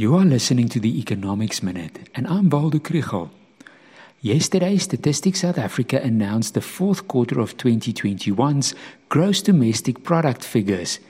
[0.00, 3.28] You are listening to the Economics Minute, and I'm Waldo Krugell.
[4.22, 8.74] Yesterday, Statistics South Africa announced the fourth quarter of 2021's
[9.10, 11.00] gross domestic product figures.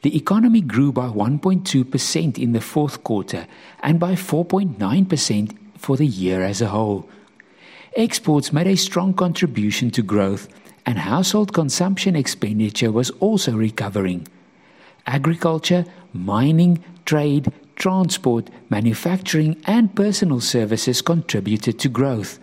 [0.00, 3.46] The economy grew by 1.2% in the fourth quarter
[3.82, 7.10] and by 4.9% for the year as a whole.
[7.94, 10.48] Exports made a strong contribution to growth,
[10.86, 14.26] and household consumption expenditure was also recovering.
[15.06, 15.84] Agriculture,
[16.14, 22.38] mining, trade, transport, manufacturing, and personal services contributed to growth.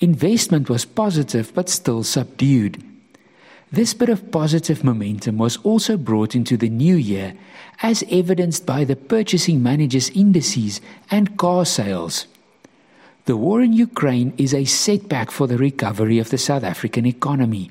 [0.00, 2.82] Investment was positive but still subdued.
[3.70, 7.34] This bit of positive momentum was also brought into the new year,
[7.82, 10.80] as evidenced by the purchasing managers' indices
[11.10, 12.26] and car sales.
[13.26, 17.70] The war in Ukraine is a setback for the recovery of the South African economy.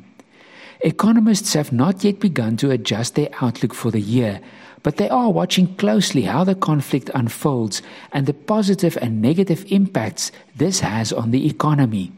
[0.79, 4.39] Economists have not yet begun to adjust their outlook for the year,
[4.83, 10.31] but they are watching closely how the conflict unfolds and the positive and negative impacts
[10.55, 12.11] this has on the economy.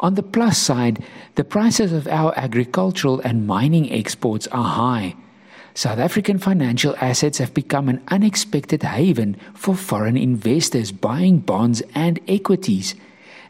[0.00, 1.02] On the plus side,
[1.34, 5.16] the prices of our agricultural and mining exports are high.
[5.74, 12.18] South African financial assets have become an unexpected haven for foreign investors buying bonds and
[12.26, 12.94] equities,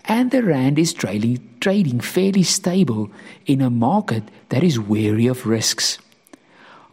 [0.05, 3.11] and the rand is trading, trading fairly stable
[3.47, 5.99] in a market that is wary of risks.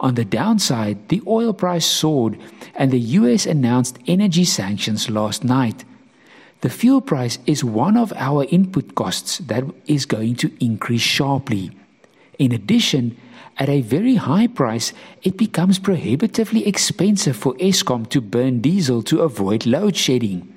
[0.06, 2.38] On the downside, the oil price soared
[2.76, 5.84] and the US announced energy sanctions last night.
[6.60, 11.72] The fuel price is one of our input costs that is going to increase sharply.
[12.38, 13.16] In addition,
[13.58, 14.92] at a very high price,
[15.24, 20.54] it becomes prohibitively expensive for Eskom to burn diesel to avoid load shedding.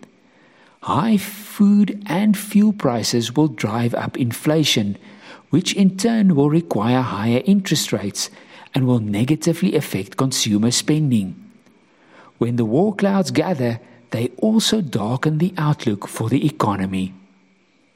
[0.84, 4.96] High food and fuel prices will drive up inflation,
[5.50, 8.30] which in turn will require higher interest rates
[8.74, 11.36] and will negatively affect consumer spending.
[12.38, 13.80] When the war clouds gather,
[14.12, 17.14] they also darken the outlook for the economy.